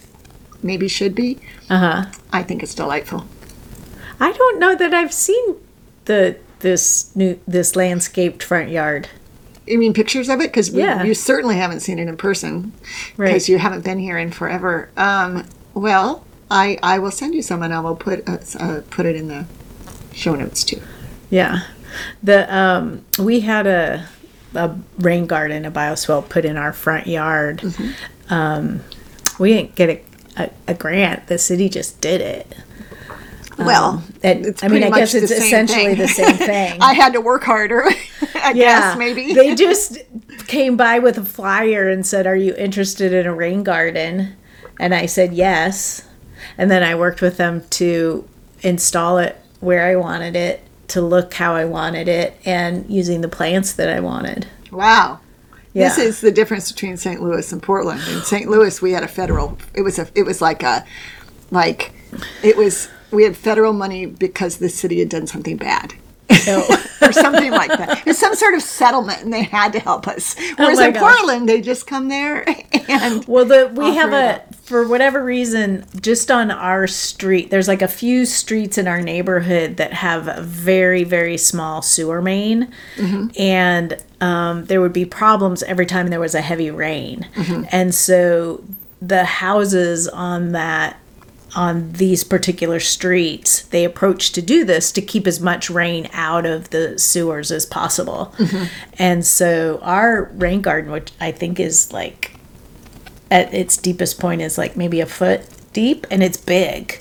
maybe 0.62 0.88
should 0.88 1.14
be. 1.14 1.38
uh-huh. 1.70 2.06
I 2.32 2.42
think 2.42 2.62
it's 2.62 2.74
delightful. 2.74 3.24
I 4.20 4.32
don't 4.32 4.58
know 4.58 4.74
that 4.76 4.94
I've 4.94 5.12
seen 5.12 5.56
the 6.04 6.36
this 6.60 7.14
new 7.16 7.40
this 7.48 7.74
landscaped 7.74 8.42
front 8.42 8.68
yard. 8.70 9.08
You 9.66 9.78
mean 9.78 9.92
pictures 9.94 10.28
of 10.28 10.40
it? 10.40 10.48
Because 10.50 10.68
Yeah. 10.70 11.02
you 11.02 11.14
certainly 11.14 11.56
haven't 11.56 11.80
seen 11.80 11.98
it 11.98 12.08
in 12.08 12.16
person 12.16 12.72
Right. 13.16 13.28
because 13.28 13.48
you 13.48 13.58
haven't 13.58 13.84
been 13.84 13.98
here 13.98 14.18
in 14.18 14.30
forever. 14.30 14.90
Um, 14.96 15.46
well, 15.74 16.24
I, 16.52 16.78
I 16.82 16.98
will 16.98 17.10
send 17.10 17.34
you 17.34 17.42
some 17.42 17.62
and 17.62 17.72
I 17.72 17.80
will 17.80 17.96
put 17.96 18.28
uh, 18.28 18.38
uh, 18.60 18.82
put 18.90 19.06
it 19.06 19.16
in 19.16 19.28
the 19.28 19.46
show 20.14 20.34
notes 20.34 20.62
too. 20.64 20.80
Yeah. 21.30 21.60
The 22.22 22.54
um 22.54 23.04
we 23.18 23.40
had 23.40 23.66
a 23.66 24.06
a 24.54 24.76
rain 24.98 25.26
garden, 25.26 25.64
a 25.64 25.70
bioswale 25.70 26.28
put 26.28 26.44
in 26.44 26.56
our 26.56 26.72
front 26.72 27.06
yard. 27.06 27.58
Mm-hmm. 27.60 28.32
Um 28.34 28.84
we 29.38 29.54
didn't 29.54 29.74
get 29.74 29.88
a, 29.90 30.02
a, 30.36 30.50
a 30.68 30.74
grant. 30.74 31.26
The 31.26 31.38
city 31.38 31.68
just 31.68 32.00
did 32.00 32.20
it. 32.20 32.54
Well, 33.58 34.02
And 34.22 34.46
it's 34.46 34.62
I 34.64 34.68
mean, 34.68 34.82
I 34.82 34.90
guess 34.90 35.14
it's 35.14 35.30
essentially 35.30 35.94
thing. 35.94 35.98
the 35.98 36.08
same 36.08 36.36
thing. 36.36 36.78
I 36.82 36.94
had 36.94 37.12
to 37.12 37.20
work 37.20 37.44
harder, 37.44 37.84
I 38.34 38.52
guess, 38.54 38.96
maybe. 38.98 39.34
they 39.34 39.54
just 39.54 39.98
came 40.46 40.76
by 40.76 40.98
with 40.98 41.18
a 41.18 41.24
flyer 41.24 41.88
and 41.88 42.04
said, 42.04 42.26
"Are 42.26 42.36
you 42.36 42.54
interested 42.56 43.12
in 43.12 43.26
a 43.26 43.34
rain 43.34 43.62
garden?" 43.62 44.36
And 44.80 44.94
I 44.94 45.06
said 45.06 45.32
yes. 45.34 46.02
And 46.58 46.70
then 46.70 46.82
I 46.82 46.94
worked 46.94 47.20
with 47.20 47.36
them 47.36 47.64
to 47.70 48.28
install 48.62 49.18
it 49.18 49.38
where 49.60 49.86
I 49.86 49.96
wanted 49.96 50.36
it, 50.36 50.60
to 50.88 51.00
look 51.00 51.34
how 51.34 51.54
I 51.54 51.64
wanted 51.64 52.08
it, 52.08 52.36
and 52.44 52.88
using 52.90 53.20
the 53.20 53.28
plants 53.28 53.72
that 53.74 53.88
I 53.88 54.00
wanted. 54.00 54.46
Wow. 54.70 55.20
This 55.74 55.96
is 55.98 56.20
the 56.20 56.30
difference 56.30 56.70
between 56.70 56.96
St. 56.98 57.22
Louis 57.22 57.50
and 57.50 57.62
Portland. 57.62 58.00
In 58.08 58.20
St. 58.22 58.48
Louis, 58.50 58.82
we 58.82 58.92
had 58.92 59.02
a 59.02 59.08
federal. 59.08 59.56
It 59.74 59.80
was 59.82 59.98
a. 59.98 60.06
It 60.14 60.24
was 60.24 60.42
like 60.42 60.62
a, 60.62 60.84
like, 61.50 61.92
it 62.42 62.56
was. 62.58 62.88
We 63.10 63.24
had 63.24 63.36
federal 63.36 63.72
money 63.72 64.04
because 64.06 64.58
the 64.58 64.68
city 64.68 64.98
had 64.98 65.08
done 65.08 65.26
something 65.26 65.56
bad, 65.56 65.94
No. 66.46 66.64
or 67.02 67.12
something 67.12 67.50
like 67.52 67.68
that. 67.70 67.98
It 68.00 68.06
was 68.06 68.18
some 68.18 68.34
sort 68.34 68.54
of 68.54 68.62
settlement, 68.62 69.22
and 69.22 69.32
they 69.32 69.44
had 69.44 69.72
to 69.72 69.78
help 69.78 70.06
us. 70.08 70.36
Oh 70.38 70.54
Whereas 70.58 70.78
Oh 70.78 70.86
in 70.86 70.92
gosh. 70.92 71.02
Portland, 71.02 71.48
they 71.48 71.62
just 71.62 71.86
come 71.86 72.08
there 72.08 72.44
and. 72.88 73.24
Well, 73.26 73.46
the 73.46 73.72
we 73.74 73.94
have 73.94 74.12
a 74.12 74.42
for 74.72 74.88
whatever 74.88 75.22
reason 75.22 75.84
just 76.00 76.30
on 76.30 76.50
our 76.50 76.86
street. 76.86 77.50
There's 77.50 77.68
like 77.68 77.82
a 77.82 77.88
few 77.88 78.24
streets 78.24 78.78
in 78.78 78.88
our 78.88 79.02
neighborhood 79.02 79.76
that 79.76 79.92
have 79.92 80.28
a 80.28 80.40
very 80.40 81.04
very 81.04 81.36
small 81.36 81.82
sewer 81.82 82.22
main, 82.22 82.72
mm-hmm. 82.96 83.26
and 83.38 84.02
um, 84.22 84.64
there 84.64 84.80
would 84.80 84.94
be 84.94 85.04
problems 85.04 85.62
every 85.64 85.84
time 85.84 86.08
there 86.08 86.20
was 86.20 86.34
a 86.34 86.40
heavy 86.40 86.70
rain, 86.70 87.28
mm-hmm. 87.34 87.64
and 87.70 87.94
so 87.94 88.64
the 89.02 89.26
houses 89.26 90.08
on 90.08 90.52
that 90.52 90.98
on 91.54 91.92
these 91.92 92.24
particular 92.24 92.80
streets 92.80 93.64
they 93.64 93.84
approach 93.84 94.32
to 94.32 94.40
do 94.40 94.64
this 94.64 94.90
to 94.90 95.02
keep 95.02 95.26
as 95.26 95.38
much 95.38 95.68
rain 95.68 96.08
out 96.14 96.46
of 96.46 96.70
the 96.70 96.98
sewers 96.98 97.52
as 97.52 97.66
possible. 97.66 98.32
Mm-hmm. 98.38 98.64
And 98.98 99.26
so 99.26 99.80
our 99.82 100.30
rain 100.32 100.62
garden 100.62 100.90
which 100.90 101.12
i 101.20 101.30
think 101.30 101.60
is 101.60 101.92
like 101.92 102.31
at 103.32 103.52
its 103.54 103.76
deepest 103.78 104.20
point 104.20 104.40
is 104.42 104.56
like 104.58 104.76
maybe 104.76 105.00
a 105.00 105.06
foot 105.06 105.40
deep 105.72 106.06
and 106.10 106.22
it's 106.22 106.36
big 106.36 107.00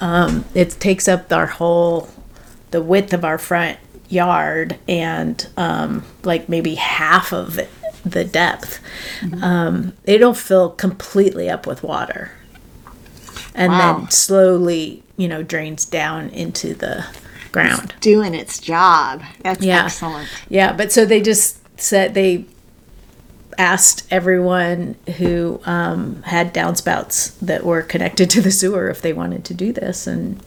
um, 0.00 0.44
it 0.54 0.70
takes 0.80 1.06
up 1.08 1.32
our 1.32 1.46
whole 1.46 2.08
the 2.70 2.80
width 2.80 3.12
of 3.12 3.24
our 3.24 3.36
front 3.36 3.78
yard 4.08 4.78
and 4.88 5.48
um, 5.56 6.04
like 6.24 6.48
maybe 6.48 6.76
half 6.76 7.32
of 7.32 7.58
it, 7.58 7.68
the 8.04 8.24
depth 8.24 8.78
um, 9.42 9.92
it'll 10.04 10.34
fill 10.34 10.70
completely 10.70 11.50
up 11.50 11.66
with 11.66 11.82
water 11.82 12.30
and 13.54 13.72
Wow. 13.72 13.98
then 13.98 14.10
slowly 14.10 15.02
you 15.16 15.26
know 15.28 15.42
drains 15.42 15.84
down 15.84 16.28
into 16.30 16.72
the 16.74 17.04
ground 17.52 17.92
doing 18.00 18.32
its 18.34 18.60
job. 18.60 19.22
That's 19.42 19.64
Yeah. 19.64 19.84
excellent. 19.86 20.28
yeah, 20.48 20.72
but 20.72 20.92
so 20.92 21.04
they 21.04 21.20
just 21.20 21.58
said 21.80 22.14
they 22.14 22.44
asked 23.60 24.06
everyone 24.10 24.96
who 25.18 25.60
um, 25.66 26.22
had 26.22 26.54
downspouts 26.54 27.38
that 27.40 27.62
were 27.62 27.82
connected 27.82 28.30
to 28.30 28.40
the 28.40 28.50
sewer 28.50 28.88
if 28.88 29.02
they 29.02 29.12
wanted 29.12 29.44
to 29.44 29.54
do 29.54 29.72
this, 29.72 30.06
and 30.06 30.42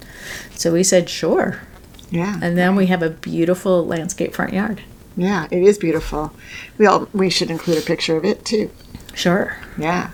so 0.56 0.74
we 0.74 0.84
said 0.84 1.10
sure. 1.10 1.62
Yeah. 2.10 2.40
And 2.42 2.58
then 2.58 2.76
we 2.76 2.88
have 2.88 3.02
a 3.04 3.10
beautiful 3.12 3.86
landscape 3.86 4.34
front 4.34 4.54
yard. 4.54 4.82
yeah, 5.16 5.48
it 5.52 5.64
is 5.64 5.78
beautiful. 5.78 6.34
We 6.78 6.88
all 6.88 7.08
we 7.14 7.30
should 7.30 7.52
include 7.52 7.78
a 7.78 7.82
picture 7.82 8.18
of 8.18 8.26
it 8.26 8.44
too. 8.46 8.70
Sure. 9.14 9.58
Yeah. 9.78 10.10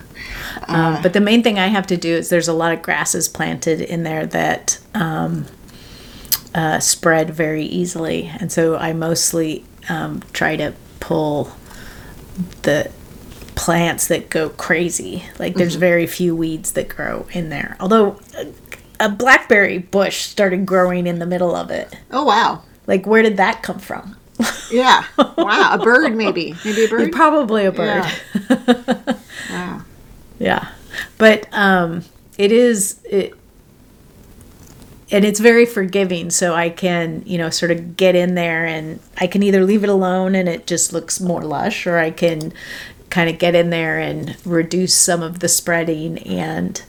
Um, 0.68 1.02
but 1.02 1.14
the 1.14 1.20
main 1.20 1.42
thing 1.42 1.58
I 1.58 1.68
have 1.68 1.86
to 1.86 1.96
do 1.96 2.14
is 2.14 2.28
there's 2.28 2.48
a 2.48 2.52
lot 2.52 2.72
of 2.72 2.82
grasses 2.82 3.28
planted 3.28 3.80
in 3.80 4.02
there 4.02 4.26
that 4.26 4.78
um, 4.94 5.46
uh, 6.54 6.80
spread 6.80 7.30
very 7.30 7.64
easily, 7.64 8.30
and 8.38 8.52
so 8.52 8.76
I 8.76 8.92
mostly 8.92 9.64
um, 9.88 10.22
try 10.34 10.56
to 10.56 10.74
pull 11.00 11.52
the 12.62 12.90
plants 13.54 14.08
that 14.08 14.30
go 14.30 14.48
crazy. 14.50 15.24
Like 15.38 15.54
there's 15.54 15.74
very 15.74 16.06
few 16.06 16.34
weeds 16.34 16.72
that 16.72 16.88
grow 16.88 17.26
in 17.32 17.50
there. 17.50 17.76
Although 17.78 18.18
a, 18.36 18.46
a 18.98 19.08
blackberry 19.08 19.78
bush 19.78 20.22
started 20.22 20.64
growing 20.66 21.06
in 21.06 21.18
the 21.18 21.26
middle 21.26 21.54
of 21.54 21.70
it. 21.70 21.94
Oh 22.10 22.24
wow. 22.24 22.62
Like 22.86 23.06
where 23.06 23.22
did 23.22 23.36
that 23.36 23.62
come 23.62 23.78
from? 23.78 24.16
Yeah. 24.70 25.04
Wow. 25.18 25.74
A 25.74 25.78
bird 25.78 26.16
maybe. 26.16 26.54
Maybe 26.64 26.84
a 26.84 26.88
bird. 26.88 27.12
Probably 27.12 27.66
a 27.66 27.72
bird. 27.72 28.04
Yeah. 28.48 29.14
Wow. 29.50 29.82
Yeah. 30.38 30.68
But 31.18 31.48
um 31.52 32.04
it 32.38 32.52
is 32.52 33.00
it 33.04 33.34
and 35.10 35.24
it's 35.24 35.40
very 35.40 35.66
forgiving 35.66 36.30
so 36.30 36.54
I 36.54 36.70
can, 36.70 37.22
you 37.26 37.38
know, 37.38 37.50
sort 37.50 37.70
of 37.70 37.96
get 37.96 38.14
in 38.14 38.34
there 38.34 38.64
and 38.64 39.00
I 39.18 39.26
can 39.26 39.42
either 39.42 39.64
leave 39.64 39.82
it 39.82 39.90
alone 39.90 40.34
and 40.34 40.48
it 40.48 40.66
just 40.66 40.92
looks 40.92 41.20
more 41.20 41.42
lush 41.42 41.86
or 41.86 41.98
I 41.98 42.10
can 42.10 42.52
kind 43.10 43.28
of 43.28 43.38
get 43.38 43.54
in 43.54 43.70
there 43.70 43.98
and 43.98 44.36
reduce 44.46 44.94
some 44.94 45.22
of 45.22 45.40
the 45.40 45.48
spreading 45.48 46.18
and 46.18 46.82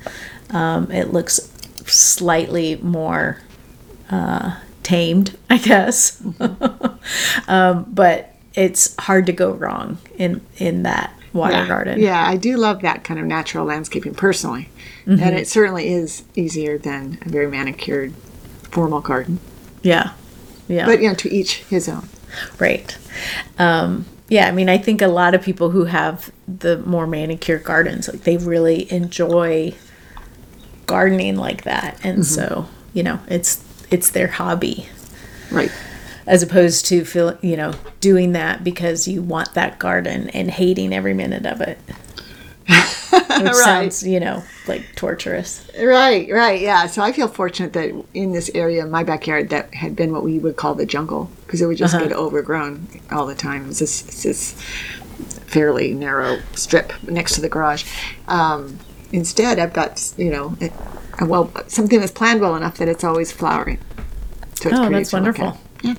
um, 0.51 0.92
it 0.92 1.12
looks 1.12 1.51
slightly 1.86 2.75
more 2.78 3.40
uh, 4.10 4.60
tamed, 4.84 5.38
I 5.50 5.58
guess. 5.58 6.22
um, 7.48 7.86
but 7.88 8.36
it's 8.54 8.96
hard 8.98 9.25
to 9.28 9.34
go 9.34 9.51
wrong 9.51 9.98
in 10.18 10.42
in 10.58 10.84
that 10.84 11.13
water 11.33 11.53
yeah. 11.53 11.67
garden. 11.67 12.00
Yeah, 12.00 12.25
I 12.25 12.38
do 12.38 12.57
love 12.57 12.81
that 12.81 13.03
kind 13.03 13.19
of 13.19 13.25
natural 13.25 13.65
landscaping 13.65 14.15
personally. 14.15 14.69
Mm-hmm. 15.05 15.23
And 15.23 15.35
it 15.38 15.47
certainly 15.47 15.89
is 15.89 16.23
easier 16.35 16.77
than 16.77 17.19
a 17.25 17.29
very 17.29 17.47
manicured 17.47 18.13
formal 18.63 19.01
garden. 19.01 19.39
Yeah. 19.81 20.13
Yeah. 20.67 20.85
But 20.85 21.01
you 21.01 21.09
know, 21.09 21.15
to 21.15 21.33
each 21.33 21.63
his 21.63 21.89
own. 21.89 22.07
Right. 22.59 22.97
Um, 23.59 24.05
yeah, 24.29 24.47
I 24.47 24.51
mean, 24.51 24.69
I 24.69 24.77
think 24.77 25.01
a 25.01 25.07
lot 25.07 25.33
of 25.35 25.41
people 25.41 25.71
who 25.71 25.85
have 25.85 26.31
the 26.47 26.77
more 26.79 27.05
manicured 27.05 27.65
gardens, 27.65 28.07
like 28.07 28.23
they 28.23 28.38
really 28.38 28.89
enjoy 28.91 29.73
gardening 30.85 31.35
like 31.35 31.63
that, 31.65 32.00
and 32.03 32.25
so 32.25 32.67
you 32.93 33.03
know, 33.03 33.19
it's 33.27 33.63
it's 33.89 34.09
their 34.09 34.27
hobby 34.27 34.88
Right. 35.51 35.71
as 36.25 36.41
opposed 36.41 36.85
to 36.85 37.03
feel 37.03 37.38
you 37.41 37.57
know 37.57 37.73
doing 38.01 38.34
that 38.34 38.63
because 38.63 39.08
you 39.08 39.22
want 39.22 39.53
that 39.53 39.79
garden 39.79 40.29
and 40.31 40.51
hating 40.51 40.93
every 40.93 41.13
minute 41.13 41.46
of 41.46 41.62
it, 41.62 41.77
which 42.67 42.74
Right. 43.12 43.55
sounds 43.55 44.05
you 44.05 44.20
know 44.20 44.43
like 44.67 44.84
torturous. 44.96 45.65
Right, 45.81 46.29
right, 46.31 46.60
yeah. 46.60 46.88
So 46.88 47.01
I 47.01 47.12
feel 47.13 47.27
fortunate 47.29 47.74
that 47.74 47.91
in 48.13 48.34
this 48.34 48.50
area, 48.53 48.86
my 48.86 49.03
backyard, 49.03 49.50
that 49.50 49.74
had 49.74 49.96
been 49.96 50.12
what 50.12 50.24
we 50.24 50.39
would 50.39 50.55
call 50.58 50.75
the 50.75 50.86
jungle, 50.86 51.29
because 51.46 51.62
it 51.62 51.65
would 51.67 51.77
just 51.77 51.96
Uh-huh. 51.96 52.08
get 52.08 52.15
overgrown 52.17 52.88
all 53.12 53.25
the 53.25 53.36
time. 53.36 53.63
It 53.63 53.67
was 53.67 53.79
this, 53.79 54.05
it's 54.08 54.24
this 54.24 54.51
fairly 55.48 55.93
narrow 55.93 56.39
strip 56.55 56.93
next 57.03 57.36
to 57.36 57.41
the 57.41 57.50
garage. 57.50 57.84
Um, 58.27 58.79
instead, 59.12 59.60
I've 59.60 59.74
got, 59.74 60.13
you 60.17 60.29
know, 60.31 60.55
it, 60.60 60.72
well, 61.22 61.51
something 61.67 62.00
that's 62.00 62.12
planned 62.12 62.39
well 62.41 62.55
enough 62.55 62.77
that 62.77 62.88
it's 62.88 63.03
always 63.03 63.31
flowering. 63.31 63.77
So 64.55 64.70
it's 64.70 64.79
Oh, 64.79 64.89
that's 64.89 65.12
wonderful. 65.12 65.58
Yeah. 65.81 65.96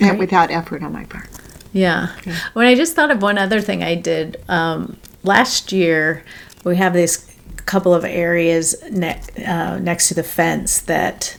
And 0.00 0.18
without 0.18 0.50
effort 0.50 0.82
on 0.82 0.92
my 0.92 1.04
part. 1.04 1.28
Yeah. 1.72 2.14
When 2.52 2.66
I 2.66 2.74
just 2.74 2.94
thought 2.94 3.10
of 3.10 3.20
one 3.20 3.36
other 3.36 3.60
thing 3.60 3.82
I 3.82 3.96
did 3.96 4.42
um, 4.48 4.96
last 5.24 5.72
year, 5.72 6.24
we 6.64 6.76
have 6.76 6.92
this 6.92 7.30
couple 7.66 7.94
of 7.94 8.04
areas 8.04 8.76
ne- 8.90 9.20
uh, 9.46 9.78
next 9.78 10.08
to 10.08 10.14
the 10.14 10.22
fence 10.22 10.80
that 10.80 11.36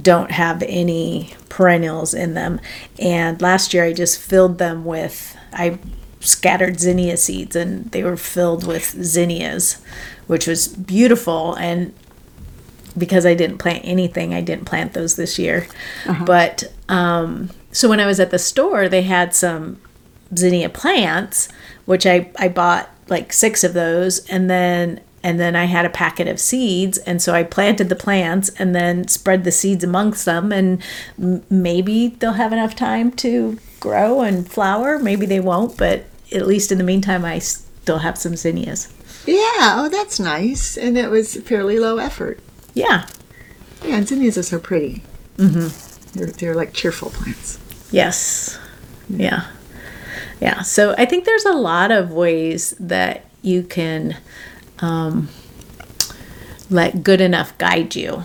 don't 0.00 0.30
have 0.30 0.62
any 0.62 1.34
perennials 1.48 2.14
in 2.14 2.34
them. 2.34 2.60
And 2.98 3.40
last 3.42 3.74
year 3.74 3.84
I 3.84 3.92
just 3.92 4.20
filled 4.20 4.58
them 4.58 4.84
with, 4.84 5.36
I 5.52 5.78
scattered 6.20 6.78
zinnia 6.78 7.16
seeds 7.16 7.56
and 7.56 7.90
they 7.90 8.04
were 8.04 8.16
filled 8.16 8.66
with 8.66 8.84
zinnias, 9.02 9.82
which 10.26 10.46
was 10.46 10.68
beautiful. 10.68 11.54
And 11.54 11.92
because 12.96 13.24
I 13.26 13.34
didn't 13.34 13.58
plant 13.58 13.82
anything, 13.84 14.34
I 14.34 14.40
didn't 14.40 14.64
plant 14.66 14.92
those 14.92 15.16
this 15.16 15.38
year. 15.38 15.66
But 16.24 16.64
um, 16.88 17.50
so 17.72 17.88
when 17.88 18.00
I 18.00 18.06
was 18.06 18.20
at 18.20 18.30
the 18.30 18.38
store, 18.38 18.88
they 18.88 19.02
had 19.02 19.34
some 19.34 19.80
zinnia 20.36 20.68
plants, 20.68 21.48
which 21.86 22.06
I, 22.06 22.30
I 22.38 22.48
bought 22.48 22.88
like 23.08 23.32
six 23.32 23.64
of 23.64 23.74
those, 23.74 24.26
and 24.28 24.48
then 24.48 25.00
and 25.24 25.38
then 25.38 25.54
I 25.54 25.66
had 25.66 25.84
a 25.84 25.90
packet 25.90 26.26
of 26.26 26.40
seeds, 26.40 26.98
and 26.98 27.22
so 27.22 27.32
I 27.32 27.44
planted 27.44 27.88
the 27.88 27.94
plants 27.96 28.48
and 28.58 28.74
then 28.74 29.06
spread 29.06 29.44
the 29.44 29.52
seeds 29.52 29.84
amongst 29.84 30.24
them, 30.24 30.50
and 30.52 30.82
m- 31.16 31.44
maybe 31.48 32.08
they'll 32.08 32.32
have 32.32 32.52
enough 32.52 32.74
time 32.74 33.12
to 33.12 33.58
grow 33.78 34.20
and 34.22 34.48
flower. 34.50 34.98
Maybe 34.98 35.24
they 35.26 35.38
won't, 35.40 35.76
but 35.76 36.06
at 36.32 36.46
least 36.46 36.72
in 36.72 36.78
the 36.78 36.84
meantime, 36.84 37.24
I 37.24 37.38
still 37.38 37.98
have 37.98 38.18
some 38.18 38.34
zinnias. 38.34 38.92
Yeah, 39.26 39.76
oh, 39.76 39.88
that's 39.88 40.18
nice. 40.18 40.76
And 40.76 40.98
it 40.98 41.08
was 41.08 41.36
fairly 41.36 41.78
low 41.78 41.98
effort. 41.98 42.40
Yeah. 42.74 43.06
Yeah, 43.84 43.96
and 43.96 44.08
zinnias 44.08 44.38
are 44.38 44.42
so 44.42 44.58
pretty. 44.58 45.02
Mm-hmm. 45.36 46.18
They're, 46.18 46.26
they're 46.28 46.54
like 46.54 46.72
cheerful 46.72 47.10
plants. 47.10 47.58
Yes. 47.90 48.58
Yeah. 49.08 49.46
Yeah. 50.40 50.62
So 50.62 50.94
I 50.98 51.04
think 51.04 51.24
there's 51.24 51.44
a 51.44 51.52
lot 51.52 51.90
of 51.90 52.10
ways 52.10 52.74
that 52.78 53.24
you 53.42 53.62
can 53.62 54.16
um, 54.78 55.28
let 56.70 57.02
good 57.02 57.20
enough 57.20 57.56
guide 57.58 57.94
you 57.94 58.24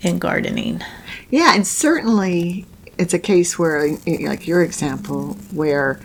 in 0.00 0.18
gardening. 0.18 0.82
Yeah, 1.30 1.54
and 1.54 1.66
certainly 1.66 2.66
it's 2.98 3.14
a 3.14 3.18
case 3.18 3.58
where, 3.58 3.96
like 4.06 4.46
your 4.46 4.62
example, 4.62 5.34
where 5.52 6.00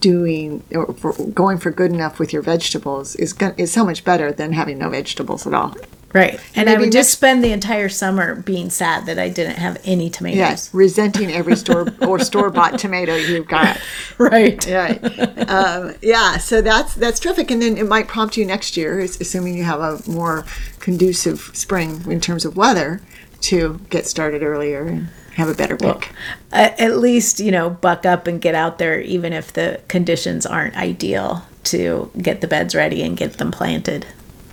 doing 0.00 0.62
or 0.72 0.92
for 0.94 1.12
going 1.30 1.58
for 1.58 1.70
good 1.70 1.92
enough 1.92 2.18
with 2.18 2.32
your 2.32 2.42
vegetables 2.42 3.14
is 3.16 3.34
is 3.56 3.72
so 3.72 3.84
much 3.84 4.04
better 4.04 4.32
than 4.32 4.52
having 4.52 4.78
no 4.78 4.88
vegetables 4.88 5.46
at 5.46 5.54
all. 5.54 5.76
Right. 6.14 6.40
And 6.54 6.70
I 6.70 6.78
would 6.78 6.90
just 6.90 7.10
spend 7.10 7.44
the 7.44 7.52
entire 7.52 7.88
summer 7.90 8.34
being 8.34 8.70
sad 8.70 9.04
that 9.06 9.18
I 9.18 9.28
didn't 9.28 9.56
have 9.56 9.78
any 9.84 10.08
tomatoes. 10.08 10.38
Yes, 10.38 10.74
resenting 10.74 11.30
every 11.32 11.54
store 11.54 11.86
or 12.00 12.18
store 12.20 12.48
bought 12.50 12.78
tomato 12.78 13.14
you've 13.14 13.46
got. 13.48 13.78
Right. 14.18 14.64
Right. 14.66 15.48
Um, 15.48 15.94
yeah. 16.02 16.38
So 16.38 16.60
that's 16.62 16.94
that's 16.94 17.20
terrific, 17.20 17.50
and 17.50 17.60
then 17.62 17.76
it 17.76 17.86
might 17.86 18.08
prompt 18.08 18.36
you 18.36 18.44
next 18.46 18.76
year, 18.76 18.98
assuming 19.00 19.54
you 19.54 19.64
have 19.64 19.80
a 19.80 20.00
more 20.10 20.44
conducive 20.80 21.50
spring 21.52 22.02
in 22.10 22.20
terms 22.20 22.44
of 22.44 22.56
weather, 22.56 23.00
to 23.42 23.80
get 23.90 24.06
started 24.06 24.42
earlier 24.42 24.86
and 24.86 25.08
have 25.36 25.48
a 25.48 25.54
better 25.54 25.76
pick. 25.76 26.10
A- 26.52 26.80
At 26.82 26.96
least, 26.96 27.38
you 27.38 27.52
know, 27.52 27.70
buck 27.70 28.04
up 28.06 28.26
and 28.26 28.40
get 28.40 28.54
out 28.56 28.78
there, 28.78 29.00
even 29.00 29.32
if 29.32 29.52
the 29.52 29.80
conditions 29.88 30.44
aren't 30.46 30.76
ideal 30.76 31.46
to 31.64 32.10
get 32.20 32.40
the 32.40 32.48
beds 32.48 32.74
ready 32.74 33.02
and 33.02 33.16
get 33.16 33.34
them 33.34 33.52
planted. 33.52 34.06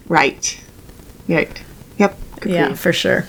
right. 0.08 0.60
Right. 1.28 1.62
Yep. 1.98 2.18
Good 2.42 2.52
Yeah, 2.52 2.74
for 2.74 2.94
sure. 2.94 3.28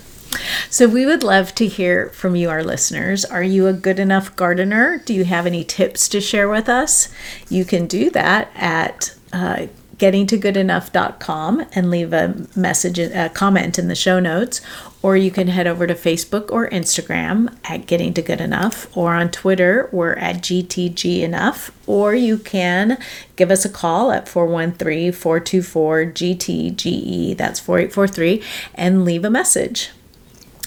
So 0.68 0.86
we 0.88 1.06
would 1.06 1.22
love 1.22 1.54
to 1.54 1.66
hear 1.66 2.10
from 2.10 2.36
you, 2.36 2.50
our 2.50 2.62
listeners. 2.62 3.24
Are 3.24 3.42
you 3.42 3.66
a 3.66 3.72
good 3.72 3.98
enough 3.98 4.36
gardener? 4.36 4.98
Do 4.98 5.14
you 5.14 5.24
have 5.24 5.46
any 5.46 5.64
tips 5.64 6.08
to 6.10 6.20
share 6.20 6.48
with 6.48 6.68
us? 6.68 7.08
You 7.48 7.64
can 7.64 7.86
do 7.86 8.10
that 8.10 8.50
at 8.54 9.16
uh, 9.32 9.66
gettingtogoodenough.com 9.98 11.66
and 11.72 11.90
leave 11.90 12.12
a 12.12 12.46
message, 12.54 12.98
a 12.98 13.30
comment 13.30 13.78
in 13.78 13.88
the 13.88 13.94
show 13.94 14.20
notes, 14.20 14.60
or 15.02 15.16
you 15.16 15.30
can 15.30 15.48
head 15.48 15.66
over 15.66 15.86
to 15.86 15.94
Facebook 15.94 16.50
or 16.50 16.68
Instagram 16.70 17.56
at 17.64 17.86
Getting 17.86 18.12
to 18.14 18.22
Good 18.22 18.40
Enough, 18.40 18.94
or 18.96 19.14
on 19.14 19.30
Twitter, 19.30 19.88
we're 19.92 20.14
at 20.14 20.36
GTG 20.36 21.20
Enough, 21.20 21.70
or 21.86 22.14
you 22.14 22.38
can 22.38 22.98
give 23.36 23.50
us 23.50 23.64
a 23.64 23.70
call 23.70 24.10
at 24.12 24.28
413 24.28 25.12
424 25.12 26.04
GTGE, 26.06 27.36
that's 27.36 27.60
4843, 27.60 28.42
and 28.74 29.04
leave 29.04 29.24
a 29.24 29.30
message. 29.30 29.90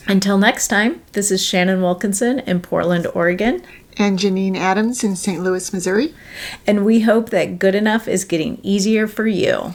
Until 0.08 0.40
next 0.40 0.70
time, 0.70 1.02
this 1.12 1.30
is 1.30 1.46
Shannon 1.46 1.82
Wilkinson 1.82 2.40
in 2.40 2.62
Portland, 2.62 3.06
Oregon, 3.14 3.62
And 4.02 4.18
Janine 4.18 4.56
Adams 4.56 5.04
in 5.04 5.16
St. 5.18 5.44
Louis, 5.44 5.74
Missouri. 5.74 6.16
and 6.66 6.86
we 6.86 7.02
hope 7.02 7.30
that 7.32 7.60
good 7.60 7.76
enough 7.76 8.08
is 8.08 8.24
getting 8.24 8.60
easier 8.64 9.08
for 9.08 9.28
you. 9.28 9.74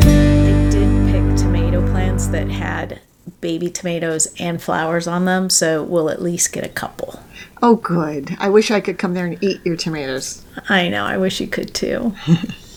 They 0.00 0.70
did 0.70 1.36
tomato 1.36 1.86
plants 1.90 2.26
that 2.28 2.48
had 2.48 3.00
baby 3.40 3.70
tomatoes 3.70 4.28
and 4.38 4.60
flowers 4.62 5.06
on 5.06 5.24
them, 5.24 5.50
so 5.50 5.82
we'll 5.82 6.08
at 6.10 6.22
least 6.22 6.52
get 6.52 6.64
a 6.64 6.68
couple. 6.68 7.20
Oh, 7.62 7.76
good. 7.76 8.36
I 8.38 8.48
wish 8.48 8.70
I 8.70 8.80
could 8.80 8.98
come 8.98 9.14
there 9.14 9.26
and 9.26 9.42
eat 9.42 9.60
your 9.64 9.76
tomatoes. 9.76 10.44
I 10.68 10.88
know, 10.88 11.04
I 11.04 11.16
wish 11.18 11.40
you 11.40 11.46
could 11.46 11.74
too. 11.74 12.14